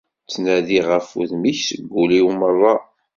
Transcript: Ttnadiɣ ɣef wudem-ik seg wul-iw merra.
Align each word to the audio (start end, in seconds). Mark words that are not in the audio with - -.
Ttnadiɣ 0.25 0.85
ɣef 0.93 1.07
wudem-ik 1.15 1.57
seg 1.67 1.81
wul-iw 1.93 2.27
merra. 2.39 2.73